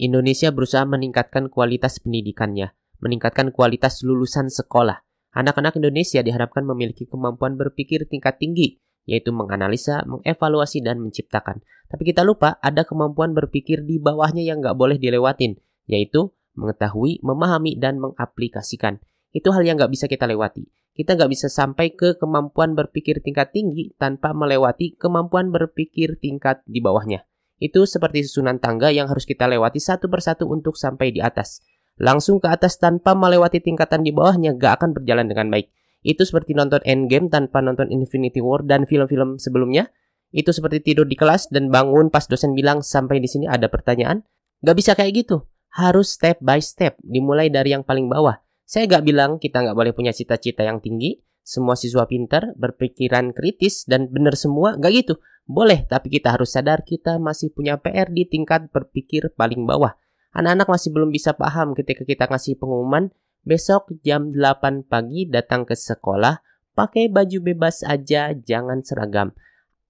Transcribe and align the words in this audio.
Indonesia 0.00 0.48
berusaha 0.48 0.88
meningkatkan 0.88 1.52
kualitas 1.52 2.00
pendidikannya, 2.00 2.72
meningkatkan 3.04 3.52
kualitas 3.52 4.00
lulusan 4.00 4.48
sekolah. 4.48 5.04
Anak-anak 5.36 5.76
Indonesia 5.76 6.24
diharapkan 6.24 6.64
memiliki 6.64 7.04
kemampuan 7.04 7.60
berpikir 7.60 8.08
tingkat 8.08 8.40
tinggi, 8.40 8.80
yaitu 9.04 9.28
menganalisa, 9.28 10.00
mengevaluasi, 10.08 10.80
dan 10.80 11.04
menciptakan. 11.04 11.60
Tapi 11.92 12.02
kita 12.08 12.24
lupa 12.24 12.56
ada 12.64 12.88
kemampuan 12.88 13.36
berpikir 13.36 13.84
di 13.84 14.00
bawahnya 14.00 14.40
yang 14.40 14.64
nggak 14.64 14.72
boleh 14.72 14.96
dilewatin, 14.96 15.60
yaitu 15.84 16.32
mengetahui, 16.56 17.20
memahami, 17.20 17.76
dan 17.76 18.00
mengaplikasikan. 18.00 19.04
Itu 19.36 19.52
hal 19.52 19.68
yang 19.68 19.76
nggak 19.76 19.92
bisa 19.92 20.08
kita 20.08 20.24
lewati. 20.24 20.64
Kita 20.96 21.12
nggak 21.12 21.28
bisa 21.28 21.52
sampai 21.52 21.92
ke 21.92 22.16
kemampuan 22.16 22.72
berpikir 22.72 23.20
tingkat 23.20 23.52
tinggi 23.52 23.92
tanpa 24.00 24.32
melewati 24.32 24.96
kemampuan 24.96 25.52
berpikir 25.52 26.16
tingkat 26.16 26.64
di 26.64 26.80
bawahnya. 26.80 27.29
Itu 27.60 27.84
seperti 27.84 28.24
susunan 28.24 28.56
tangga 28.56 28.88
yang 28.88 29.06
harus 29.06 29.28
kita 29.28 29.44
lewati 29.44 29.78
satu 29.78 30.08
persatu 30.08 30.48
untuk 30.48 30.80
sampai 30.80 31.12
di 31.12 31.20
atas. 31.20 31.60
Langsung 32.00 32.40
ke 32.40 32.48
atas 32.48 32.80
tanpa 32.80 33.12
melewati 33.12 33.60
tingkatan 33.60 34.00
di 34.00 34.10
bawahnya 34.10 34.56
gak 34.56 34.80
akan 34.80 34.96
berjalan 34.96 35.28
dengan 35.28 35.52
baik. 35.52 35.68
Itu 36.00 36.24
seperti 36.24 36.56
nonton 36.56 36.80
Endgame 36.88 37.28
tanpa 37.28 37.60
nonton 37.60 37.92
Infinity 37.92 38.40
War 38.40 38.64
dan 38.64 38.88
film-film 38.88 39.36
sebelumnya. 39.36 39.92
Itu 40.32 40.56
seperti 40.56 40.80
tidur 40.80 41.04
di 41.04 41.20
kelas 41.20 41.52
dan 41.52 41.68
bangun 41.68 42.08
pas 42.08 42.24
dosen 42.24 42.56
bilang 42.56 42.80
sampai 42.80 43.20
di 43.20 43.28
sini 43.28 43.44
ada 43.44 43.68
pertanyaan. 43.68 44.24
Gak 44.64 44.76
bisa 44.80 44.96
kayak 44.96 45.12
gitu. 45.28 45.44
Harus 45.76 46.16
step 46.16 46.40
by 46.40 46.64
step, 46.64 46.96
dimulai 47.04 47.52
dari 47.52 47.76
yang 47.76 47.84
paling 47.84 48.08
bawah. 48.08 48.40
Saya 48.64 48.88
gak 48.88 49.04
bilang 49.04 49.36
kita 49.36 49.60
gak 49.60 49.76
boleh 49.76 49.92
punya 49.92 50.16
cita-cita 50.16 50.64
yang 50.64 50.80
tinggi, 50.80 51.20
semua 51.42 51.74
siswa 51.74 52.06
pintar, 52.06 52.54
berpikiran 52.54 53.34
kritis, 53.34 53.88
dan 53.88 54.08
benar 54.12 54.38
semua, 54.38 54.76
gak 54.78 54.92
gitu. 54.94 55.14
Boleh, 55.50 55.82
tapi 55.90 56.14
kita 56.14 56.36
harus 56.38 56.54
sadar 56.54 56.86
kita 56.86 57.18
masih 57.18 57.50
punya 57.50 57.74
PR 57.82 58.06
di 58.06 58.22
tingkat 58.22 58.70
berpikir 58.70 59.34
paling 59.34 59.66
bawah. 59.66 59.98
Anak-anak 60.30 60.70
masih 60.70 60.94
belum 60.94 61.10
bisa 61.10 61.34
paham 61.34 61.74
ketika 61.74 62.06
kita 62.06 62.30
ngasih 62.30 62.54
pengumuman, 62.54 63.10
besok 63.42 63.90
jam 64.06 64.30
8 64.30 64.86
pagi 64.86 65.26
datang 65.26 65.66
ke 65.66 65.74
sekolah, 65.74 66.38
pakai 66.78 67.10
baju 67.10 67.38
bebas 67.42 67.82
aja, 67.82 68.30
jangan 68.30 68.86
seragam. 68.86 69.34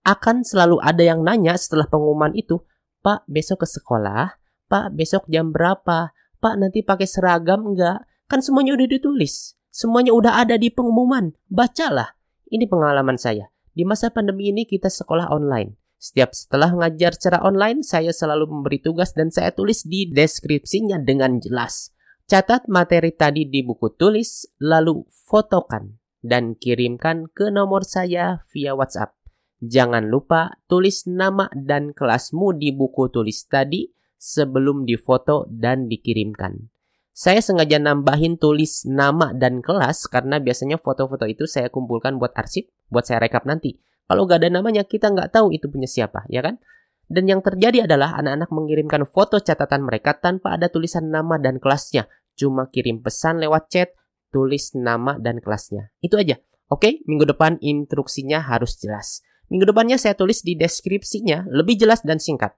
Akan 0.00 0.40
selalu 0.48 0.80
ada 0.80 1.04
yang 1.04 1.20
nanya 1.20 1.60
setelah 1.60 1.84
pengumuman 1.84 2.32
itu, 2.32 2.64
Pak 3.04 3.28
besok 3.28 3.64
ke 3.64 3.68
sekolah, 3.68 4.40
Pak 4.72 4.96
besok 4.96 5.28
jam 5.28 5.52
berapa, 5.52 6.16
Pak 6.40 6.54
nanti 6.56 6.80
pakai 6.80 7.04
seragam 7.04 7.76
enggak? 7.76 8.08
Kan 8.24 8.40
semuanya 8.40 8.72
udah 8.80 8.88
ditulis, 8.88 9.59
semuanya 9.70 10.12
udah 10.14 10.42
ada 10.42 10.58
di 10.58 10.68
pengumuman, 10.68 11.34
bacalah. 11.50 12.18
Ini 12.50 12.66
pengalaman 12.66 13.16
saya. 13.16 13.50
Di 13.70 13.86
masa 13.86 14.10
pandemi 14.10 14.50
ini 14.50 14.66
kita 14.66 14.90
sekolah 14.90 15.30
online. 15.30 15.78
Setiap 16.00 16.34
setelah 16.34 16.74
ngajar 16.74 17.14
secara 17.14 17.44
online, 17.46 17.86
saya 17.86 18.10
selalu 18.10 18.50
memberi 18.50 18.82
tugas 18.82 19.14
dan 19.14 19.30
saya 19.30 19.54
tulis 19.54 19.86
di 19.86 20.10
deskripsinya 20.10 20.98
dengan 20.98 21.38
jelas. 21.38 21.92
Catat 22.24 22.66
materi 22.66 23.12
tadi 23.12 23.44
di 23.46 23.60
buku 23.60 23.94
tulis, 23.94 24.48
lalu 24.62 25.04
fotokan 25.28 26.00
dan 26.24 26.56
kirimkan 26.56 27.28
ke 27.32 27.52
nomor 27.52 27.84
saya 27.84 28.44
via 28.48 28.72
WhatsApp. 28.72 29.16
Jangan 29.60 30.08
lupa 30.08 30.56
tulis 30.72 31.04
nama 31.04 31.52
dan 31.52 31.92
kelasmu 31.92 32.56
di 32.56 32.72
buku 32.72 33.12
tulis 33.12 33.44
tadi 33.44 33.92
sebelum 34.16 34.88
difoto 34.88 35.44
dan 35.52 35.84
dikirimkan. 35.84 36.72
Saya 37.20 37.44
sengaja 37.44 37.76
nambahin 37.76 38.40
tulis 38.40 38.88
nama 38.88 39.36
dan 39.36 39.60
kelas 39.60 40.08
karena 40.08 40.40
biasanya 40.40 40.80
foto-foto 40.80 41.28
itu 41.28 41.44
saya 41.44 41.68
kumpulkan 41.68 42.16
buat 42.16 42.32
arsip, 42.32 42.72
buat 42.88 43.04
saya 43.04 43.20
rekap 43.20 43.44
nanti. 43.44 43.76
Kalau 44.08 44.24
gak 44.24 44.40
ada 44.40 44.48
namanya, 44.48 44.88
kita 44.88 45.12
nggak 45.12 45.28
tahu 45.28 45.52
itu 45.52 45.68
punya 45.68 45.84
siapa, 45.84 46.24
ya 46.32 46.40
kan? 46.40 46.56
Dan 47.04 47.28
yang 47.28 47.44
terjadi 47.44 47.84
adalah 47.84 48.16
anak-anak 48.16 48.48
mengirimkan 48.48 49.04
foto 49.04 49.36
catatan 49.36 49.84
mereka 49.84 50.16
tanpa 50.16 50.56
ada 50.56 50.72
tulisan 50.72 51.12
nama 51.12 51.36
dan 51.36 51.60
kelasnya. 51.60 52.08
Cuma 52.40 52.72
kirim 52.72 53.04
pesan 53.04 53.36
lewat 53.44 53.68
chat, 53.68 53.92
tulis 54.32 54.72
nama 54.72 55.20
dan 55.20 55.44
kelasnya. 55.44 55.92
Itu 56.00 56.16
aja. 56.16 56.40
Oke, 56.72 57.04
minggu 57.04 57.28
depan 57.28 57.60
instruksinya 57.60 58.40
harus 58.40 58.80
jelas. 58.80 59.20
Minggu 59.52 59.68
depannya 59.68 60.00
saya 60.00 60.16
tulis 60.16 60.40
di 60.40 60.56
deskripsinya 60.56 61.52
lebih 61.52 61.76
jelas 61.76 62.00
dan 62.00 62.16
singkat. 62.16 62.56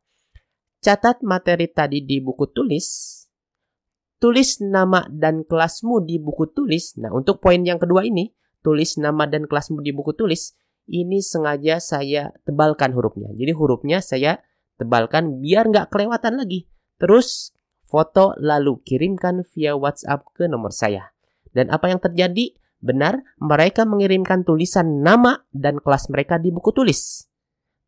Catat 0.79 1.19
materi 1.27 1.67
tadi 1.67 2.07
di 2.07 2.23
buku 2.23 2.47
tulis, 2.55 3.22
tulis 4.23 4.63
nama 4.63 5.03
dan 5.11 5.43
kelasmu 5.43 6.07
di 6.07 6.23
buku 6.23 6.55
tulis. 6.55 6.95
Nah, 7.03 7.11
untuk 7.11 7.43
poin 7.43 7.59
yang 7.59 7.83
kedua 7.83 8.07
ini, 8.07 8.31
tulis 8.63 8.95
nama 9.03 9.27
dan 9.27 9.51
kelasmu 9.51 9.83
di 9.83 9.91
buku 9.91 10.15
tulis, 10.15 10.55
ini 10.87 11.19
sengaja 11.19 11.83
saya 11.83 12.31
tebalkan 12.47 12.95
hurufnya. 12.95 13.35
Jadi 13.35 13.51
hurufnya 13.51 13.99
saya 13.99 14.39
tebalkan 14.79 15.43
biar 15.43 15.67
nggak 15.75 15.91
kelewatan 15.91 16.39
lagi. 16.39 16.71
Terus 17.03 17.51
foto 17.83 18.39
lalu 18.39 18.79
kirimkan 18.87 19.43
via 19.43 19.75
WhatsApp 19.75 20.23
ke 20.39 20.47
nomor 20.47 20.71
saya. 20.71 21.11
Dan 21.51 21.75
apa 21.75 21.91
yang 21.91 21.99
terjadi? 21.99 22.55
Benar, 22.83 23.27
mereka 23.43 23.87
mengirimkan 23.87 24.43
tulisan 24.47 25.03
nama 25.03 25.39
dan 25.55 25.79
kelas 25.83 26.11
mereka 26.11 26.39
di 26.39 26.55
buku 26.55 26.71
tulis. 26.71 27.27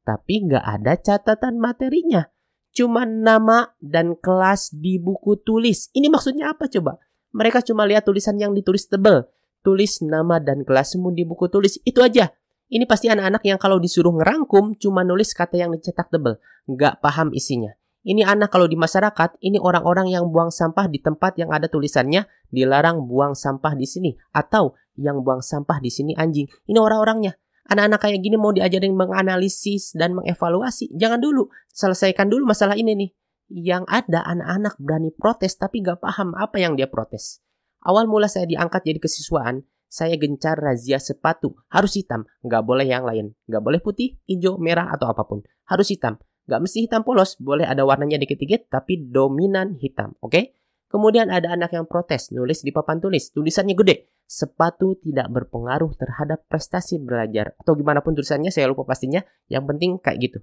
Tapi 0.02 0.50
nggak 0.50 0.62
ada 0.66 0.98
catatan 0.98 1.58
materinya 1.58 2.33
cuma 2.74 3.06
nama 3.06 3.70
dan 3.78 4.18
kelas 4.18 4.74
di 4.74 4.98
buku 4.98 5.38
tulis. 5.40 5.88
Ini 5.94 6.10
maksudnya 6.10 6.50
apa 6.50 6.66
coba? 6.66 6.98
Mereka 7.30 7.62
cuma 7.62 7.86
lihat 7.86 8.04
tulisan 8.04 8.36
yang 8.36 8.52
ditulis 8.52 8.90
tebel. 8.90 9.24
Tulis 9.64 10.02
nama 10.04 10.42
dan 10.42 10.66
kelasmu 10.66 11.14
di 11.14 11.24
buku 11.24 11.48
tulis. 11.48 11.80
Itu 11.86 12.04
aja. 12.04 12.34
Ini 12.68 12.84
pasti 12.90 13.08
anak-anak 13.08 13.42
yang 13.46 13.56
kalau 13.56 13.78
disuruh 13.78 14.12
ngerangkum 14.12 14.76
cuma 14.76 15.06
nulis 15.06 15.32
kata 15.32 15.56
yang 15.56 15.70
dicetak 15.72 16.10
tebel. 16.10 16.36
Nggak 16.66 17.00
paham 17.00 17.30
isinya. 17.32 17.72
Ini 18.04 18.20
anak 18.20 18.52
kalau 18.52 18.68
di 18.68 18.76
masyarakat, 18.76 19.40
ini 19.40 19.56
orang-orang 19.56 20.12
yang 20.12 20.28
buang 20.28 20.52
sampah 20.52 20.92
di 20.92 21.00
tempat 21.00 21.40
yang 21.40 21.48
ada 21.48 21.72
tulisannya 21.72 22.28
dilarang 22.52 23.08
buang 23.08 23.32
sampah 23.32 23.72
di 23.72 23.88
sini. 23.88 24.12
Atau 24.36 24.76
yang 25.00 25.24
buang 25.24 25.40
sampah 25.40 25.80
di 25.80 25.88
sini 25.88 26.12
anjing. 26.12 26.44
Ini 26.68 26.76
orang-orangnya. 26.76 27.32
Anak-anak 27.64 28.00
kayak 28.04 28.20
gini 28.20 28.36
mau 28.36 28.52
diajarin 28.52 28.92
menganalisis 28.92 29.96
dan 29.96 30.12
mengevaluasi. 30.12 30.92
Jangan 30.92 31.16
dulu. 31.16 31.48
Selesaikan 31.72 32.28
dulu 32.28 32.44
masalah 32.44 32.76
ini 32.76 32.92
nih. 32.92 33.10
Yang 33.48 33.84
ada 33.88 34.20
anak-anak 34.24 34.74
berani 34.76 35.10
protes 35.16 35.56
tapi 35.56 35.80
gak 35.80 36.04
paham 36.04 36.36
apa 36.36 36.60
yang 36.60 36.76
dia 36.76 36.88
protes. 36.88 37.40
Awal 37.84 38.08
mula 38.08 38.28
saya 38.28 38.48
diangkat 38.48 38.84
jadi 38.84 39.00
kesiswaan, 39.00 39.64
saya 39.88 40.16
gencar 40.20 40.60
razia 40.60 41.00
sepatu. 41.00 41.56
Harus 41.72 41.96
hitam, 41.96 42.28
gak 42.44 42.64
boleh 42.64 42.84
yang 42.84 43.04
lain. 43.04 43.32
Gak 43.48 43.60
boleh 43.64 43.80
putih, 43.80 44.16
hijau, 44.28 44.60
merah, 44.60 44.92
atau 44.92 45.08
apa 45.08 45.24
pun. 45.24 45.44
Harus 45.68 45.92
hitam. 45.92 46.20
Gak 46.44 46.60
mesti 46.60 46.84
hitam 46.84 47.00
polos, 47.04 47.36
boleh 47.40 47.64
ada 47.64 47.84
warnanya 47.84 48.20
dikit-dikit, 48.20 48.68
tapi 48.68 49.00
dominan 49.08 49.76
hitam. 49.80 50.16
Oke? 50.20 50.32
Okay? 50.32 50.44
Kemudian 50.92 51.32
ada 51.32 51.52
anak 51.52 51.72
yang 51.72 51.88
protes, 51.88 52.28
nulis 52.32 52.60
di 52.60 52.70
papan 52.72 53.00
tulis. 53.00 53.32
Tulisannya 53.32 53.74
gede 53.74 54.13
sepatu 54.24 54.96
tidak 54.98 55.30
berpengaruh 55.30 55.94
terhadap 55.94 56.48
prestasi 56.48 56.98
belajar 56.98 57.54
atau 57.60 57.76
gimana 57.76 58.00
pun 58.00 58.16
tulisannya 58.16 58.50
saya 58.50 58.72
lupa 58.72 58.88
pastinya 58.88 59.20
yang 59.46 59.68
penting 59.68 60.00
kayak 60.00 60.18
gitu. 60.30 60.38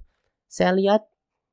Saya 0.48 0.72
lihat 0.78 1.06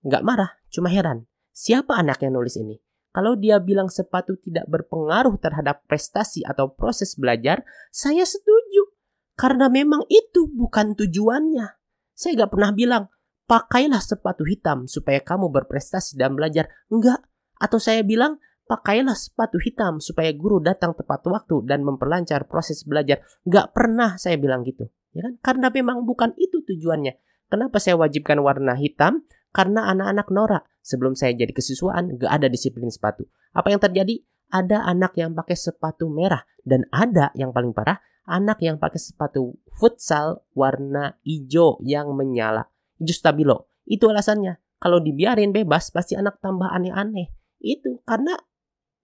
nggak 0.05 0.23
marah 0.23 0.55
cuma 0.71 0.93
heran 0.93 1.27
siapa 1.59 1.99
anak 1.99 2.23
yang 2.23 2.39
nulis 2.39 2.55
ini? 2.55 2.79
Kalau 3.11 3.35
dia 3.35 3.59
bilang 3.59 3.91
sepatu 3.91 4.39
tidak 4.39 4.71
berpengaruh 4.71 5.41
terhadap 5.43 5.83
prestasi 5.91 6.47
atau 6.47 6.71
proses 6.71 7.19
belajar 7.19 7.67
saya 7.91 8.23
setuju 8.23 8.95
karena 9.35 9.67
memang 9.67 10.07
itu 10.07 10.47
bukan 10.47 10.95
tujuannya. 10.95 11.67
Saya 12.15 12.31
nggak 12.39 12.53
pernah 12.55 12.71
bilang 12.71 13.05
pakailah 13.51 13.99
sepatu 13.99 14.47
hitam 14.47 14.87
supaya 14.87 15.19
kamu 15.19 15.51
berprestasi 15.51 16.15
dan 16.15 16.39
belajar. 16.39 16.71
Enggak 16.93 17.25
atau 17.59 17.83
saya 17.83 18.07
bilang 18.07 18.39
pakailah 18.69 19.17
sepatu 19.17 19.57
hitam 19.57 19.99
supaya 19.99 20.29
guru 20.37 20.61
datang 20.61 20.93
tepat 20.93 21.25
waktu 21.25 21.65
dan 21.65 21.83
memperlancar 21.83 22.45
proses 22.45 22.85
belajar. 22.85 23.25
Gak 23.49 23.73
pernah 23.73 24.21
saya 24.21 24.37
bilang 24.37 24.63
gitu. 24.63 24.93
Ya 25.17 25.25
kan? 25.25 25.35
Karena 25.41 25.67
memang 25.73 26.05
bukan 26.05 26.37
itu 26.37 26.61
tujuannya. 26.63 27.17
Kenapa 27.49 27.81
saya 27.81 27.97
wajibkan 27.97 28.37
warna 28.45 28.77
hitam? 28.77 29.25
Karena 29.57 29.89
anak-anak 29.89 30.29
norak. 30.29 30.65
Sebelum 30.85 31.17
saya 31.17 31.33
jadi 31.33 31.51
kesiswaan, 31.51 32.21
gak 32.21 32.29
ada 32.29 32.47
disiplin 32.53 32.93
sepatu. 32.93 33.25
Apa 33.57 33.73
yang 33.73 33.81
terjadi? 33.81 34.21
Ada 34.53 34.85
anak 34.85 35.17
yang 35.17 35.33
pakai 35.33 35.57
sepatu 35.57 36.13
merah. 36.13 36.45
Dan 36.61 36.85
ada 36.93 37.33
yang 37.33 37.57
paling 37.57 37.73
parah, 37.73 37.97
anak 38.29 38.61
yang 38.61 38.77
pakai 38.77 39.01
sepatu 39.01 39.57
futsal 39.73 40.45
warna 40.53 41.17
hijau 41.25 41.81
yang 41.81 42.13
menyala. 42.13 42.69
Hijau 43.01 43.17
stabilo. 43.17 43.73
Itu 43.89 44.13
alasannya. 44.13 44.61
Kalau 44.79 45.01
dibiarin 45.01 45.51
bebas, 45.51 45.89
pasti 45.89 46.15
anak 46.15 46.39
tambah 46.45 46.69
aneh-aneh. 46.69 47.33
Itu 47.59 48.05
karena 48.07 48.39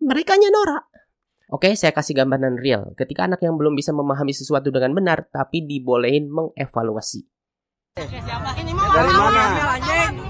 mereka 0.04 0.36
norak. 0.36 0.84
Oke, 1.52 1.72
saya 1.76 1.92
kasih 1.92 2.24
gambaran 2.24 2.60
real. 2.60 2.92
Ketika 2.96 3.24
anak 3.24 3.40
yang 3.44 3.56
belum 3.56 3.76
bisa 3.76 3.92
memahami 3.96 4.32
sesuatu 4.36 4.68
dengan 4.68 4.92
benar, 4.92 5.28
tapi 5.32 5.64
dibolehin 5.64 6.28
mengevaluasi. 6.28 7.24
Dari 7.94 9.12
mana? 9.14 9.44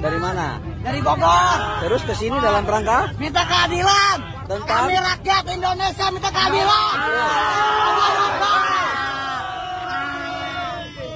Dari 0.05 0.19
mana? 0.21 0.47
Dari 0.85 1.01
Bogor. 1.01 1.59
Terus 1.81 2.03
ke 2.05 2.15
sini 2.19 2.37
dalam 2.37 2.61
rangka? 2.69 3.09
Minta 3.17 3.41
keadilan. 3.41 4.19
Tentang? 4.45 4.85
Kami 4.85 4.97
rakyat 5.01 5.45
Indonesia 5.49 6.07
minta 6.13 6.29
keadilan. 6.29 6.97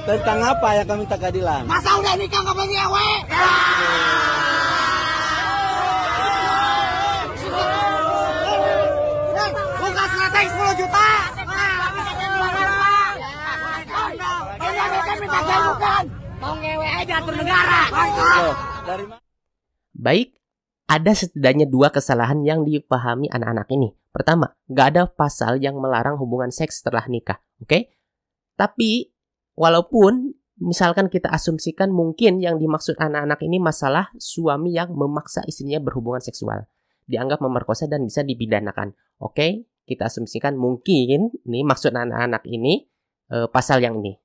Tentang 0.08 0.38
apa 0.40 0.68
yang 0.72 0.86
kami 0.88 0.98
minta 1.04 1.18
keadilan? 1.20 1.62
Masa 1.68 1.90
udah 2.00 2.16
nikah 2.16 2.40
nggak 2.40 2.56
punya 2.56 2.84
bukan. 15.44 16.04
Mau 16.38 16.54
ngewe 16.54 16.86
aja 16.86 17.14
atur 17.18 17.34
negara. 17.34 17.80
Baik, 19.98 20.38
ada 20.86 21.12
setidaknya 21.12 21.66
dua 21.66 21.90
kesalahan 21.90 22.46
yang 22.46 22.62
dipahami 22.62 23.26
anak-anak 23.28 23.68
ini. 23.74 23.90
Pertama, 24.14 24.54
nggak 24.70 24.86
ada 24.94 25.02
pasal 25.10 25.60
yang 25.60 25.76
melarang 25.78 26.16
hubungan 26.16 26.48
seks 26.48 26.80
setelah 26.80 27.04
nikah, 27.10 27.42
oke? 27.60 27.90
Tapi, 28.58 29.12
walaupun 29.54 30.34
misalkan 30.58 31.06
kita 31.06 31.30
asumsikan 31.30 31.90
mungkin 31.94 32.42
yang 32.42 32.58
dimaksud 32.58 32.98
anak-anak 32.98 33.38
ini 33.46 33.62
masalah 33.62 34.10
suami 34.18 34.74
yang 34.74 34.90
memaksa 34.90 35.46
istrinya 35.46 35.78
berhubungan 35.78 36.22
seksual. 36.22 36.66
Dianggap 37.06 37.40
memerkosa 37.40 37.86
dan 37.86 38.04
bisa 38.04 38.26
dipidanakan. 38.26 38.92
Oke, 39.22 39.70
kita 39.88 40.10
asumsikan 40.10 40.58
mungkin 40.58 41.32
nih 41.48 41.64
maksud 41.64 41.94
anak-anak 41.94 42.44
ini 42.44 42.84
e, 43.32 43.48
pasal 43.48 43.80
yang 43.80 43.96
ini. 44.02 44.18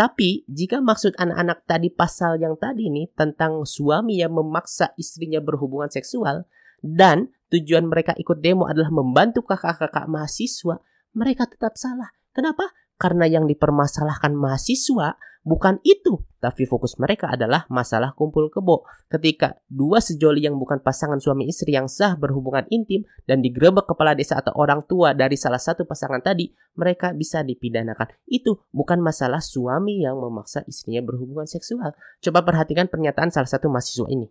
Tapi 0.00 0.48
jika 0.48 0.80
maksud 0.80 1.12
anak-anak 1.20 1.68
tadi 1.68 1.92
pasal 1.92 2.40
yang 2.40 2.56
tadi 2.56 2.88
nih 2.88 3.12
tentang 3.12 3.68
suami 3.68 4.16
yang 4.16 4.32
memaksa 4.32 4.96
istrinya 4.96 5.44
berhubungan 5.44 5.92
seksual 5.92 6.48
dan 6.80 7.28
tujuan 7.52 7.84
mereka 7.84 8.16
ikut 8.16 8.40
demo 8.40 8.64
adalah 8.64 8.88
membantu 8.88 9.44
kakak-kakak 9.44 10.08
mahasiswa, 10.08 10.80
mereka 11.12 11.44
tetap 11.44 11.76
salah. 11.76 12.08
Kenapa? 12.32 12.72
Karena 13.00 13.24
yang 13.24 13.48
dipermasalahkan 13.48 14.36
mahasiswa 14.36 15.16
bukan 15.40 15.80
itu, 15.88 16.20
tapi 16.36 16.68
fokus 16.68 17.00
mereka 17.00 17.32
adalah 17.32 17.64
masalah 17.72 18.12
kumpul 18.12 18.52
kebo. 18.52 18.84
Ketika 19.08 19.56
dua 19.72 20.04
sejoli 20.04 20.44
yang 20.44 20.60
bukan 20.60 20.84
pasangan 20.84 21.16
suami 21.16 21.48
istri 21.48 21.72
yang 21.72 21.88
sah 21.88 22.12
berhubungan 22.20 22.68
intim 22.68 23.08
dan 23.24 23.40
digerebek 23.40 23.88
kepala 23.88 24.12
desa 24.12 24.36
atau 24.36 24.52
orang 24.60 24.84
tua 24.84 25.16
dari 25.16 25.40
salah 25.40 25.56
satu 25.56 25.88
pasangan 25.88 26.20
tadi, 26.20 26.52
mereka 26.76 27.16
bisa 27.16 27.40
dipidanakan. 27.40 28.12
Itu 28.28 28.68
bukan 28.68 29.00
masalah 29.00 29.40
suami 29.40 30.04
yang 30.04 30.20
memaksa 30.20 30.60
istrinya 30.68 31.00
berhubungan 31.00 31.48
seksual. 31.48 31.96
Coba 32.20 32.44
perhatikan 32.44 32.92
pernyataan 32.92 33.32
salah 33.32 33.48
satu 33.48 33.72
mahasiswa 33.72 34.12
ini. 34.12 34.28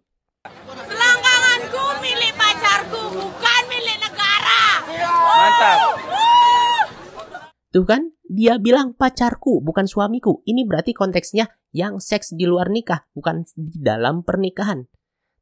Selangkanganku 0.70 1.84
milik 2.06 2.38
pacarku, 2.38 3.02
bukan 3.18 3.62
milik 3.66 3.98
negara. 3.98 4.62
Mantap. 5.42 5.78
Tuh 7.70 7.86
kan, 7.86 8.09
dia 8.40 8.56
bilang 8.56 8.96
pacarku, 8.96 9.60
bukan 9.60 9.84
suamiku. 9.84 10.40
Ini 10.48 10.64
berarti 10.64 10.96
konteksnya 10.96 11.52
yang 11.76 12.00
seks 12.00 12.32
di 12.32 12.48
luar 12.48 12.72
nikah, 12.72 13.04
bukan 13.12 13.44
di 13.52 13.84
dalam 13.84 14.24
pernikahan. 14.24 14.88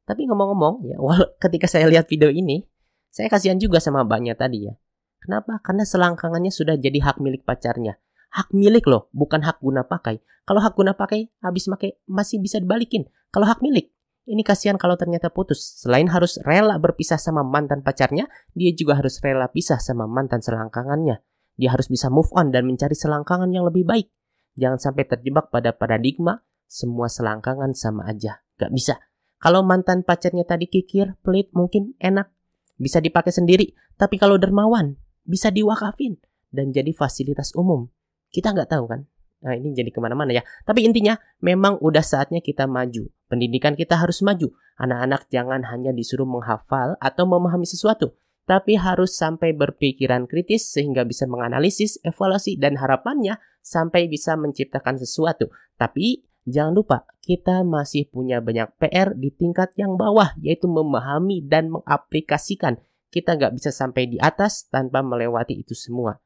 Tapi 0.02 0.26
ngomong-ngomong, 0.26 0.82
ya, 0.82 0.98
wal 0.98 1.30
ketika 1.46 1.70
saya 1.70 1.86
lihat 1.86 2.10
video 2.10 2.26
ini, 2.26 2.66
saya 3.06 3.30
kasihan 3.30 3.54
juga 3.54 3.78
sama 3.78 4.02
mbaknya 4.02 4.34
tadi 4.34 4.66
ya. 4.66 4.74
Kenapa? 5.22 5.62
Karena 5.62 5.86
selangkangannya 5.86 6.50
sudah 6.50 6.74
jadi 6.74 6.98
hak 6.98 7.22
milik 7.22 7.46
pacarnya. 7.46 8.02
Hak 8.34 8.50
milik 8.50 8.90
loh, 8.90 9.06
bukan 9.14 9.46
hak 9.46 9.62
guna 9.62 9.86
pakai. 9.86 10.18
Kalau 10.42 10.58
hak 10.58 10.74
guna 10.74 10.98
pakai, 10.98 11.30
habis 11.38 11.70
pakai 11.70 12.02
masih 12.10 12.42
bisa 12.42 12.58
dibalikin. 12.58 13.06
Kalau 13.30 13.46
hak 13.46 13.62
milik, 13.62 13.94
ini 14.26 14.42
kasihan 14.42 14.74
kalau 14.74 14.98
ternyata 14.98 15.30
putus. 15.30 15.78
Selain 15.78 16.10
harus 16.10 16.34
rela 16.42 16.74
berpisah 16.82 17.16
sama 17.16 17.46
mantan 17.46 17.86
pacarnya, 17.86 18.26
dia 18.58 18.74
juga 18.74 18.98
harus 18.98 19.22
rela 19.22 19.46
pisah 19.46 19.78
sama 19.78 20.10
mantan 20.10 20.42
selangkangannya. 20.42 21.22
Dia 21.58 21.74
harus 21.74 21.90
bisa 21.90 22.06
move 22.06 22.30
on 22.38 22.54
dan 22.54 22.64
mencari 22.70 22.94
selangkangan 22.94 23.50
yang 23.50 23.66
lebih 23.66 23.82
baik. 23.82 24.06
Jangan 24.54 24.78
sampai 24.78 25.04
terjebak 25.10 25.50
pada 25.50 25.74
paradigma 25.74 26.46
semua 26.70 27.10
selangkangan 27.10 27.74
sama 27.74 28.06
aja. 28.06 28.46
Gak 28.56 28.70
bisa. 28.70 29.02
Kalau 29.42 29.66
mantan 29.66 30.06
pacarnya 30.06 30.46
tadi 30.46 30.70
kikir, 30.70 31.18
pelit, 31.22 31.50
mungkin 31.54 31.98
enak. 31.98 32.30
Bisa 32.78 33.02
dipakai 33.02 33.34
sendiri. 33.34 33.74
Tapi 33.98 34.18
kalau 34.18 34.38
dermawan, 34.38 34.98
bisa 35.26 35.50
diwakafin. 35.50 36.18
Dan 36.48 36.70
jadi 36.70 36.94
fasilitas 36.94 37.54
umum. 37.58 37.90
Kita 38.30 38.54
nggak 38.54 38.70
tahu 38.70 38.84
kan? 38.86 39.06
Nah 39.42 39.54
ini 39.54 39.74
jadi 39.74 39.94
ke 39.94 39.98
mana-mana 40.02 40.34
ya. 40.34 40.42
Tapi 40.66 40.82
intinya 40.86 41.14
memang 41.38 41.78
udah 41.78 42.02
saatnya 42.02 42.42
kita 42.42 42.66
maju. 42.66 43.06
Pendidikan 43.30 43.78
kita 43.78 43.94
harus 43.94 44.22
maju. 44.26 44.50
Anak-anak 44.78 45.30
jangan 45.30 45.66
hanya 45.70 45.94
disuruh 45.94 46.26
menghafal 46.26 46.98
atau 46.98 47.24
memahami 47.26 47.66
sesuatu 47.66 48.14
tapi 48.48 48.80
harus 48.80 49.12
sampai 49.12 49.52
berpikiran 49.52 50.24
kritis 50.24 50.72
sehingga 50.72 51.04
bisa 51.04 51.28
menganalisis, 51.28 52.00
evaluasi, 52.00 52.56
dan 52.56 52.80
harapannya 52.80 53.36
sampai 53.60 54.08
bisa 54.08 54.40
menciptakan 54.40 54.96
sesuatu. 54.96 55.52
Tapi 55.76 56.24
jangan 56.48 56.72
lupa, 56.72 57.04
kita 57.20 57.60
masih 57.60 58.08
punya 58.08 58.40
banyak 58.40 58.72
PR 58.80 59.12
di 59.12 59.28
tingkat 59.36 59.76
yang 59.76 60.00
bawah, 60.00 60.32
yaitu 60.40 60.64
memahami 60.64 61.44
dan 61.44 61.68
mengaplikasikan. 61.68 62.80
Kita 63.12 63.36
nggak 63.36 63.52
bisa 63.52 63.68
sampai 63.68 64.08
di 64.08 64.16
atas 64.16 64.64
tanpa 64.72 65.04
melewati 65.04 65.60
itu 65.60 65.76
semua. 65.76 66.16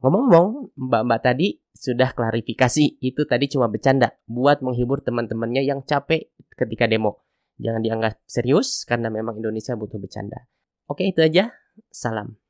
Ngomong-ngomong, 0.00 0.72
mbak-mbak 0.80 1.20
tadi 1.20 1.60
sudah 1.76 2.16
klarifikasi, 2.16 3.04
itu 3.04 3.22
tadi 3.28 3.52
cuma 3.52 3.68
bercanda 3.68 4.16
buat 4.24 4.64
menghibur 4.64 5.04
teman-temannya 5.04 5.60
yang 5.60 5.84
capek 5.84 6.32
ketika 6.56 6.88
demo. 6.88 7.20
Jangan 7.60 7.84
dianggap 7.84 8.16
serius 8.24 8.88
karena 8.88 9.12
memang 9.12 9.42
Indonesia 9.42 9.76
butuh 9.76 10.00
bercanda. 10.00 10.48
Oke, 10.88 11.04
itu 11.12 11.20
aja. 11.20 11.52
Salam. 11.92 12.40